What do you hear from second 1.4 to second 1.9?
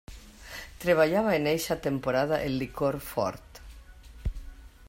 eixa